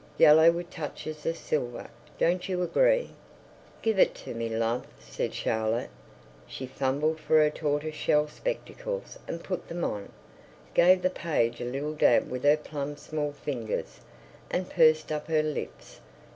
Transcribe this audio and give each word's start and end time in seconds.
Yellow, 0.17 0.49
with 0.49 0.71
touches 0.71 1.27
of 1.27 1.37
silver. 1.37 1.87
Don't 2.17 2.49
you 2.49 2.63
agree?" 2.63 3.11
"Give 3.83 3.99
it 3.99 4.15
to 4.15 4.33
me, 4.33 4.49
love," 4.49 4.87
said 4.99 5.31
Charlotte. 5.35 5.91
She 6.47 6.65
fumbled 6.65 7.19
for 7.19 7.37
her 7.37 7.51
tortoise 7.51 7.93
shell 7.93 8.27
spectacles 8.27 9.19
and 9.27 9.43
put 9.43 9.67
them 9.67 9.83
on, 9.83 10.11
gave 10.73 11.03
the 11.03 11.11
page 11.11 11.61
a 11.61 11.65
little 11.65 11.93
dab 11.93 12.31
with 12.31 12.43
her 12.45 12.57
plump 12.57 12.97
small 12.97 13.31
fingers, 13.33 13.99
and 14.49 14.71
pursed 14.71 15.11
up 15.11 15.27
her 15.27 15.43
lips. 15.43 15.99